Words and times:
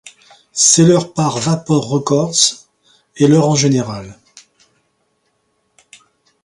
C'est 0.51 0.83
leur 0.83 1.13
par 1.13 1.37
Vapor 1.37 1.87
Records, 1.87 2.65
et 3.17 3.27
leur 3.27 3.47
en 3.47 3.53
général. 3.53 4.17